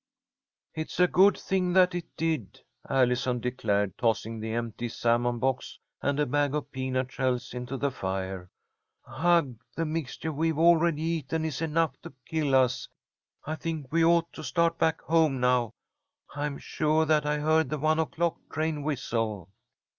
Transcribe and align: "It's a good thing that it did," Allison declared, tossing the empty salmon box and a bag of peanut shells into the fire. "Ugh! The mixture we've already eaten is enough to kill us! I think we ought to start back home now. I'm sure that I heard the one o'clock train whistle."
"It's 0.73 0.99
a 0.99 1.05
good 1.07 1.37
thing 1.37 1.73
that 1.73 1.93
it 1.93 2.07
did," 2.17 2.61
Allison 2.89 3.39
declared, 3.39 3.99
tossing 3.99 4.39
the 4.39 4.51
empty 4.51 4.89
salmon 4.89 5.37
box 5.37 5.77
and 6.01 6.19
a 6.19 6.25
bag 6.25 6.55
of 6.55 6.71
peanut 6.71 7.11
shells 7.11 7.53
into 7.53 7.77
the 7.77 7.91
fire. 7.91 8.49
"Ugh! 9.05 9.59
The 9.75 9.85
mixture 9.85 10.31
we've 10.31 10.57
already 10.57 11.03
eaten 11.03 11.45
is 11.45 11.61
enough 11.61 12.01
to 12.01 12.13
kill 12.25 12.55
us! 12.55 12.87
I 13.45 13.53
think 13.53 13.91
we 13.91 14.03
ought 14.03 14.33
to 14.33 14.43
start 14.43 14.79
back 14.79 15.01
home 15.01 15.39
now. 15.39 15.75
I'm 16.33 16.57
sure 16.57 17.05
that 17.05 17.27
I 17.27 17.37
heard 17.37 17.69
the 17.69 17.77
one 17.77 17.99
o'clock 17.99 18.39
train 18.51 18.81
whistle." 18.81 19.49